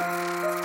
[0.00, 0.59] Música